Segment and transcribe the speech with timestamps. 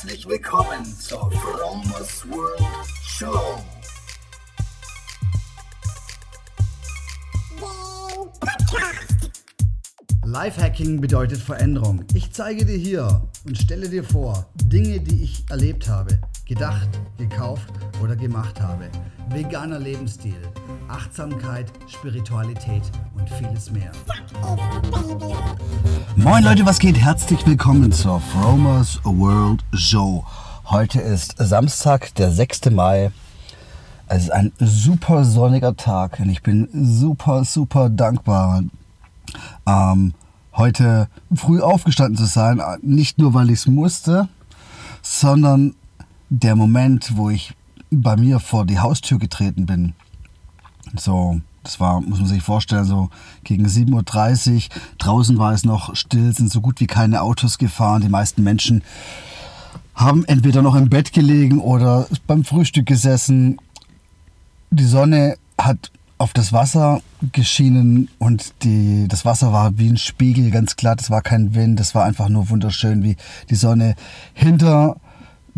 [0.00, 2.62] Herzlich willkommen zur Fromers World
[3.04, 3.58] Show.
[10.24, 12.04] Lifehacking bedeutet Veränderung.
[12.14, 16.88] Ich zeige dir hier und stelle dir vor Dinge, die ich erlebt habe, gedacht,
[17.18, 17.68] gekauft
[18.02, 18.88] oder gemacht habe.
[19.28, 20.40] Veganer Lebensstil,
[20.88, 23.92] Achtsamkeit, Spiritualität und vieles mehr.
[26.16, 26.96] Moin Leute, was geht?
[26.96, 30.24] Herzlich willkommen zur Fromers World Show.
[30.64, 32.70] Heute ist Samstag, der 6.
[32.70, 33.10] Mai.
[34.06, 38.62] Es ist ein super sonniger Tag und ich bin super, super dankbar,
[39.66, 40.14] ähm,
[40.54, 42.62] heute früh aufgestanden zu sein.
[42.80, 44.30] Nicht nur, weil ich es musste,
[45.02, 45.74] sondern
[46.30, 47.54] der Moment, wo ich
[47.90, 49.94] bei mir vor die Haustür getreten bin.
[50.96, 53.10] So, das war, muss man sich vorstellen, so
[53.44, 54.62] gegen 7.30 Uhr.
[54.98, 58.02] Draußen war es noch still, sind so gut wie keine Autos gefahren.
[58.02, 58.82] Die meisten Menschen
[59.94, 63.58] haben entweder noch im Bett gelegen oder beim Frühstück gesessen.
[64.70, 67.00] Die Sonne hat auf das Wasser
[67.32, 71.80] geschienen und die, das Wasser war wie ein Spiegel, ganz glatt, es war kein Wind,
[71.80, 73.16] es war einfach nur wunderschön, wie
[73.50, 73.94] die Sonne
[74.34, 74.96] hinter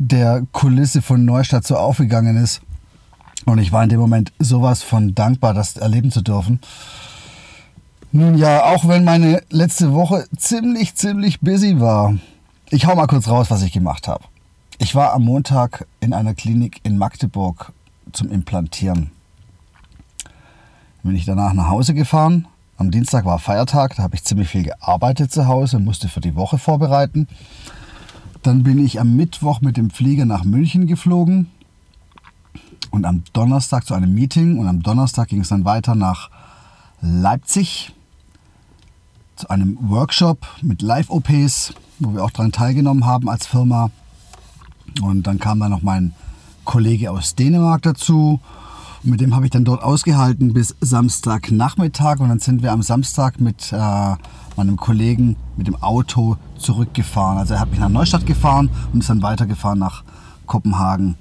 [0.02, 2.60] der Kulisse von Neustadt so aufgegangen ist.
[3.44, 6.60] Und ich war in dem Moment sowas von dankbar, das erleben zu dürfen.
[8.12, 12.14] Nun ja, auch wenn meine letzte Woche ziemlich, ziemlich busy war.
[12.70, 14.24] Ich hau mal kurz raus, was ich gemacht habe.
[14.78, 17.72] Ich war am Montag in einer Klinik in Magdeburg
[18.12, 19.10] zum Implantieren
[21.02, 22.46] bin ich danach nach Hause gefahren.
[22.76, 26.34] Am Dienstag war Feiertag, da habe ich ziemlich viel gearbeitet zu Hause, musste für die
[26.34, 27.28] Woche vorbereiten.
[28.42, 31.48] Dann bin ich am Mittwoch mit dem Flieger nach München geflogen
[32.90, 36.30] und am Donnerstag zu einem Meeting und am Donnerstag ging es dann weiter nach
[37.02, 37.92] Leipzig
[39.36, 43.90] zu einem Workshop mit Live-OPs, wo wir auch daran teilgenommen haben als Firma.
[45.02, 46.14] Und dann kam dann noch mein
[46.64, 48.40] Kollege aus Dänemark dazu
[49.02, 52.20] und mit dem habe ich dann dort ausgehalten bis Samstagnachmittag.
[52.20, 54.14] Und dann sind wir am Samstag mit äh,
[54.56, 57.38] meinem Kollegen mit dem Auto zurückgefahren.
[57.38, 60.04] Also er hat mich nach Neustadt gefahren und ist dann weitergefahren nach
[60.46, 61.16] Kopenhagen.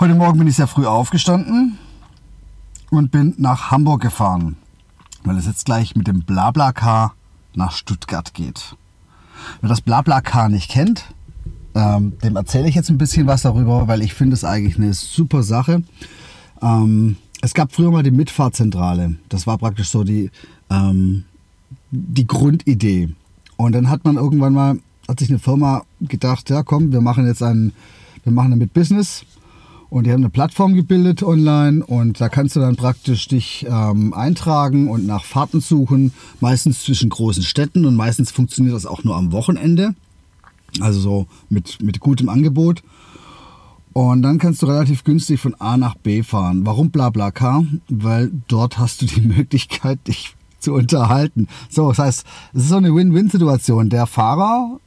[0.00, 1.78] Heute Morgen bin ich sehr früh aufgestanden
[2.90, 4.56] und bin nach Hamburg gefahren,
[5.24, 7.14] weil es jetzt gleich mit dem Blablacar
[7.54, 8.76] nach Stuttgart geht.
[9.60, 11.04] Wer das Blablacar nicht kennt,
[11.74, 14.94] ähm, dem erzähle ich jetzt ein bisschen was darüber, weil ich finde es eigentlich eine
[14.94, 15.82] super Sache.
[16.62, 19.16] Ähm, es gab früher mal die Mitfahrzentrale.
[19.28, 20.30] Das war praktisch so die,
[20.70, 21.24] ähm,
[21.90, 23.10] die Grundidee.
[23.56, 27.26] Und dann hat man irgendwann mal, hat sich eine Firma gedacht, ja komm, wir machen
[27.26, 27.72] jetzt einen,
[28.24, 29.24] wir machen damit Business.
[29.90, 34.12] Und die haben eine Plattform gebildet online und da kannst du dann praktisch dich ähm,
[34.12, 39.16] eintragen und nach Fahrten suchen, meistens zwischen großen Städten und meistens funktioniert das auch nur
[39.16, 39.94] am Wochenende.
[40.80, 42.82] Also so mit, mit gutem Angebot.
[43.98, 46.64] Und dann kannst du relativ günstig von A nach B fahren.
[46.64, 47.64] Warum BlaBlaCar?
[47.88, 51.48] Weil dort hast du die Möglichkeit, dich zu unterhalten.
[51.68, 53.90] So, das heißt, es ist so eine Win-Win-Situation.
[53.90, 54.78] Der Fahrer,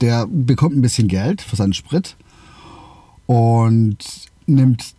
[0.00, 2.16] der bekommt ein bisschen Geld für seinen Sprit
[3.26, 3.98] und
[4.46, 4.94] nimmt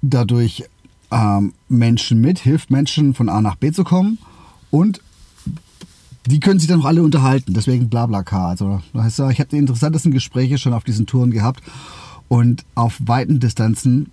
[0.00, 0.64] dadurch
[1.10, 4.16] ähm, Menschen mit, hilft Menschen von A nach B zu kommen
[4.70, 5.02] und
[6.24, 7.52] die können sich dann noch alle unterhalten.
[7.52, 8.48] Deswegen BlaBlaCar.
[8.48, 11.62] Also, das heißt, ich habe die interessantesten Gespräche schon auf diesen Touren gehabt
[12.32, 14.10] und auf weiten Distanzen,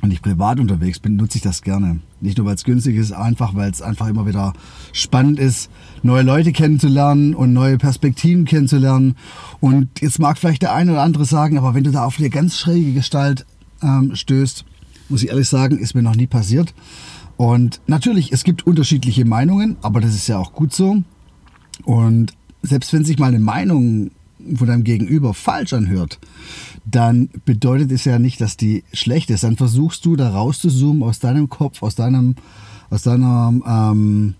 [0.00, 1.98] wenn ich privat unterwegs bin, nutze ich das gerne.
[2.20, 4.52] Nicht nur, weil es günstig ist, einfach, weil es einfach immer wieder
[4.92, 5.68] spannend ist,
[6.04, 9.16] neue Leute kennenzulernen und neue Perspektiven kennenzulernen.
[9.58, 12.30] Und jetzt mag vielleicht der eine oder andere sagen, aber wenn du da auf eine
[12.30, 13.44] ganz schräge Gestalt
[13.82, 14.64] ähm, stößt,
[15.08, 16.72] muss ich ehrlich sagen, ist mir noch nie passiert.
[17.36, 21.02] Und natürlich, es gibt unterschiedliche Meinungen, aber das ist ja auch gut so.
[21.82, 22.32] Und
[22.62, 24.12] selbst wenn sich mal eine Meinung
[24.54, 26.18] von deinem Gegenüber falsch anhört,
[26.84, 29.44] dann bedeutet es ja nicht, dass die schlecht ist.
[29.44, 32.36] Dann versuchst du da rauszuzoomen aus deinem Kopf, aus deinem,
[32.90, 34.34] aus deiner ähm,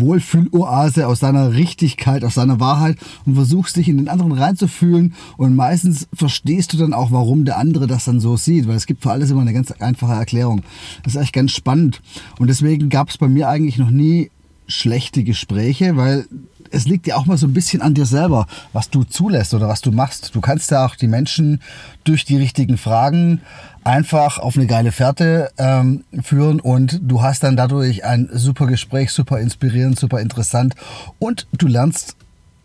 [0.00, 2.96] Wohlfühloase, aus deiner Richtigkeit, aus deiner Wahrheit
[3.26, 7.58] und versuchst dich in den anderen reinzufühlen und meistens verstehst du dann auch, warum der
[7.58, 10.62] andere das dann so sieht, weil es gibt für alles immer eine ganz einfache Erklärung.
[11.02, 12.00] Das ist echt ganz spannend
[12.38, 14.30] und deswegen gab es bei mir eigentlich noch nie
[14.66, 16.26] schlechte Gespräche, weil
[16.72, 19.68] es liegt ja auch mal so ein bisschen an dir selber, was du zulässt oder
[19.68, 20.34] was du machst.
[20.34, 21.60] Du kannst ja auch die Menschen
[22.04, 23.40] durch die richtigen Fragen
[23.84, 29.12] einfach auf eine geile Fährte ähm, führen und du hast dann dadurch ein super Gespräch,
[29.12, 30.74] super inspirierend, super interessant
[31.18, 32.16] und du lernst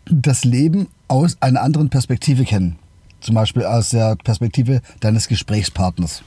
[0.06, 2.78] das Leben aus einer anderen Perspektive kennen.
[3.20, 6.22] Zum Beispiel aus der Perspektive deines Gesprächspartners.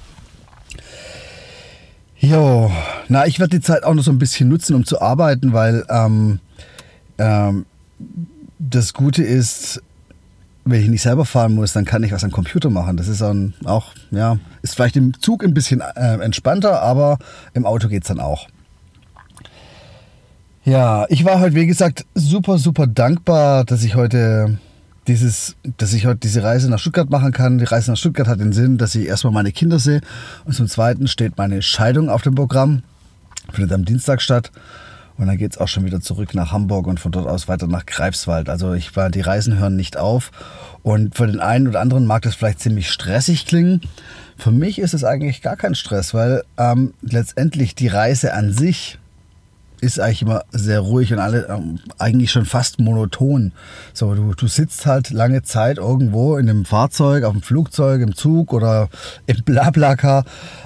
[2.20, 2.70] Jo,
[3.08, 5.86] na, ich werde die Zeit auch noch so ein bisschen nutzen, um zu arbeiten, weil
[5.90, 6.40] ähm,
[7.18, 7.66] ähm,
[8.60, 9.82] das Gute ist,
[10.66, 12.98] wenn ich nicht selber fahren muss, dann kann ich was am Computer machen.
[12.98, 17.18] Das ist dann auch, ja, ist vielleicht im Zug ein bisschen äh, entspannter, aber
[17.54, 18.48] im Auto geht es dann auch.
[20.64, 24.60] Ja, ich war heute, wie gesagt, super, super dankbar, dass ich heute
[25.08, 27.58] dieses, dass ich heute diese Reise nach Stuttgart machen kann.
[27.58, 30.02] Die Reise nach Stuttgart hat den Sinn, dass ich erstmal meine Kinder sehe
[30.46, 32.84] und zum Zweiten steht meine Scheidung auf dem Programm.
[33.52, 34.52] Findet am Dienstag statt.
[35.22, 37.68] Und dann geht es auch schon wieder zurück nach Hamburg und von dort aus weiter
[37.68, 38.50] nach Greifswald.
[38.50, 40.32] Also ich war, die Reisen hören nicht auf.
[40.82, 43.82] Und für den einen oder anderen mag das vielleicht ziemlich stressig klingen.
[44.36, 48.98] Für mich ist es eigentlich gar kein Stress, weil ähm, letztendlich die Reise an sich
[49.82, 53.52] ist eigentlich immer sehr ruhig und alle ähm, eigentlich schon fast monoton.
[53.94, 58.16] So, du, du sitzt halt lange Zeit irgendwo in einem Fahrzeug, auf dem Flugzeug, im
[58.16, 58.90] Zug oder
[59.26, 60.24] im Blablacar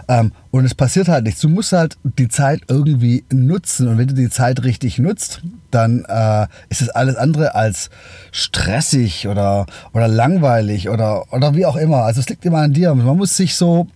[0.08, 1.42] ähm, und es passiert halt nichts.
[1.42, 5.42] Du musst halt die Zeit irgendwie nutzen und wenn du die Zeit richtig nutzt,
[5.72, 7.90] dann äh, ist es alles andere als
[8.32, 12.04] stressig oder, oder langweilig oder, oder wie auch immer.
[12.04, 12.94] Also es liegt immer an dir.
[12.94, 13.88] Man muss sich so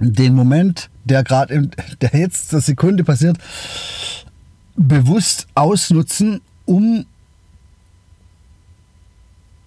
[0.00, 1.68] den Moment, der gerade,
[2.00, 3.38] der jetzt zur Sekunde passiert,
[4.76, 7.06] bewusst ausnutzen, um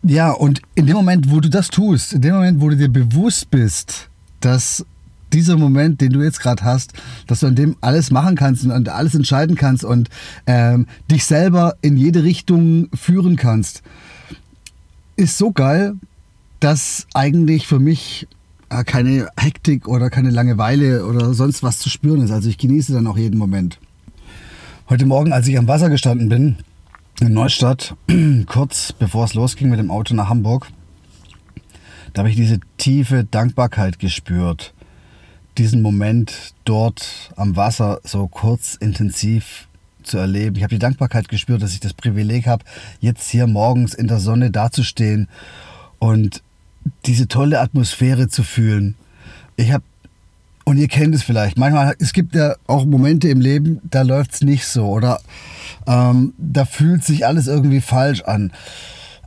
[0.04, 2.88] ja, und in dem Moment, wo du das tust, in dem Moment, wo du dir
[2.88, 4.09] bewusst bist,
[4.39, 4.86] dass
[5.33, 6.94] dieser Moment, den du jetzt gerade hast,
[7.25, 10.09] dass du an dem alles machen kannst und alles entscheiden kannst und
[10.45, 13.83] ähm, dich selber in jede Richtung führen kannst,
[15.18, 15.95] ist so geil,
[16.59, 18.27] dass eigentlich für mich
[18.69, 22.31] äh, keine Hektik oder keine Langeweile oder sonst was zu spüren ist.
[22.31, 23.80] Also ich genieße dann auch jeden Moment.
[24.89, 26.56] Heute Morgen, als ich am Wasser gestanden bin,
[27.19, 27.94] in Neustadt,
[28.45, 30.69] kurz bevor es losging mit dem Auto nach Hamburg,
[32.13, 34.74] da habe ich diese tiefe Dankbarkeit gespürt.
[35.57, 39.68] Diesen Moment dort am Wasser so kurz intensiv
[40.04, 40.56] zu erleben.
[40.56, 42.63] Ich habe die Dankbarkeit gespürt, dass ich das Privileg habe,
[43.01, 45.28] jetzt hier morgens in der Sonne dazustehen
[46.00, 46.42] und
[47.06, 48.95] diese tolle Atmosphäre zu fühlen.
[49.57, 49.83] Ich habe
[50.68, 51.58] und ihr kennt es vielleicht.
[51.58, 55.22] Manchmal, es gibt ja auch Momente im Leben, da läuft es nicht so oder
[55.88, 58.52] ähm, da fühlt sich alles irgendwie falsch an.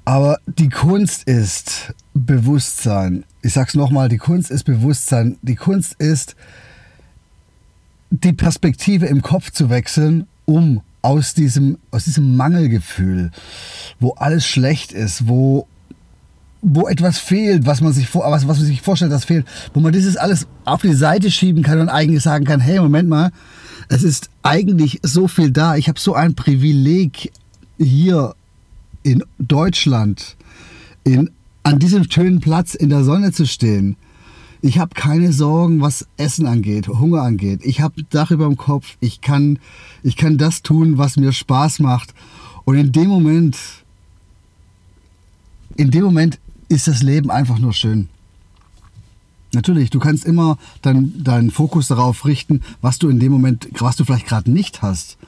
[0.05, 3.25] Aber die Kunst ist Bewusstsein.
[3.41, 5.39] Ich sag's nochmal, die Kunst ist Bewusstsein.
[5.41, 6.37] Die Kunst ist,
[8.11, 13.31] die Perspektive im Kopf zu wechseln, um aus diesem, aus diesem Mangelgefühl,
[13.99, 15.67] wo alles schlecht ist, wo
[16.63, 19.81] wo etwas fehlt, was man sich vor, was, was man sich vorstellt, das fehlt, wo
[19.81, 23.33] man dieses alles auf die Seite schieben kann und eigentlich sagen kann, hey, Moment mal,
[23.89, 25.77] es ist eigentlich so viel da.
[25.77, 27.33] Ich habe so ein Privileg
[27.79, 28.35] hier
[29.03, 30.37] in Deutschland,
[31.05, 31.31] in,
[31.63, 33.97] an diesem schönen Platz in der Sonne zu stehen.
[34.63, 37.61] Ich habe keine Sorgen, was Essen angeht, Hunger angeht.
[37.65, 38.97] Ich habe Dach über dem Kopf.
[39.01, 39.59] Ich kann,
[40.03, 42.13] ich kann das tun, was mir Spaß macht.
[42.65, 43.57] Und in dem Moment,
[45.77, 46.39] in dem Moment
[46.71, 48.09] ist das Leben einfach nur schön.
[49.53, 53.97] Natürlich, du kannst immer deinen dein Fokus darauf richten, was du in dem Moment, was
[53.97, 55.19] du vielleicht gerade nicht hast.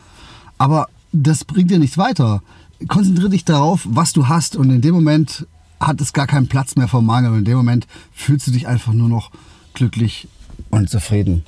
[0.58, 2.42] Aber das bringt dir nichts weiter.
[2.86, 5.46] Konzentriere dich darauf, was du hast und in dem Moment
[5.80, 7.32] hat es gar keinen Platz mehr vom Mangel.
[7.32, 9.32] Und in dem Moment fühlst du dich einfach nur noch
[9.74, 10.28] glücklich
[10.70, 11.44] und zufrieden.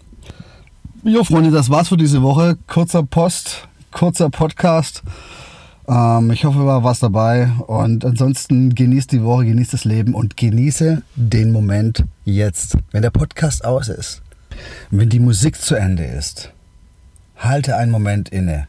[1.05, 2.59] Jo, Freunde, das war's für diese Woche.
[2.67, 5.05] Kurzer Post, kurzer Podcast.
[5.87, 7.49] Ähm, ich hoffe, war was dabei.
[7.67, 12.77] Und ansonsten genießt die Woche, genießt das Leben und genieße den Moment jetzt.
[12.91, 14.23] Wenn der Podcast aus ist,
[14.91, 16.53] wenn die Musik zu Ende ist,
[17.37, 18.69] halte einen Moment inne.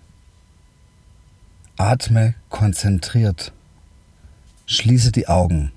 [1.78, 3.52] Atme konzentriert.
[4.66, 5.72] Schließe die Augen.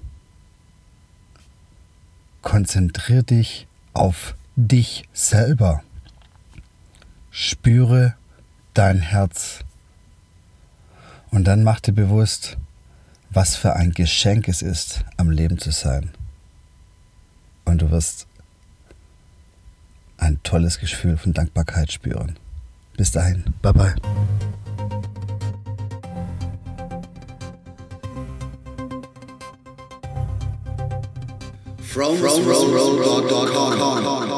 [2.42, 5.82] Konzentriere dich auf dich selber.
[7.30, 8.14] Spüre
[8.74, 9.60] dein Herz.
[11.30, 12.56] Und dann mach dir bewusst,
[13.30, 16.10] was für ein Geschenk es ist, am Leben zu sein.
[17.64, 18.26] Und du wirst
[20.16, 22.38] ein tolles Gefühl von Dankbarkeit spüren.
[22.96, 23.94] Bis dahin, bye bye.
[31.82, 34.37] From, from, from, from, from, from, from, from, from.